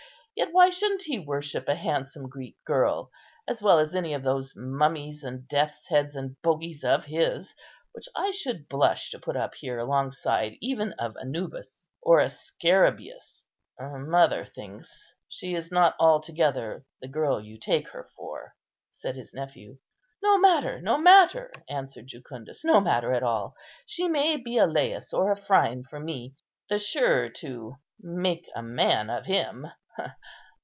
[0.33, 3.11] yet why shouldn't he worship a handsome Greek girl
[3.47, 7.53] as well as any of those mummies and death's heads and bogies of his,
[7.91, 13.43] which I should blush to put up here alongside even of Anubis, or a scarabæus?"
[13.79, 18.55] "Mother thinks she is not altogether the girl you take her for,"
[18.89, 19.77] said his nephew.
[20.23, 23.53] "No matter, no matter," answered Jucundus, "no matter at all;
[23.85, 26.33] she may be a Lais or Phryne for me;
[26.67, 29.67] the surer to make a man of him."